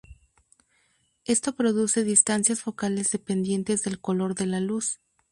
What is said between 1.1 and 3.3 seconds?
Esto produce distancias focales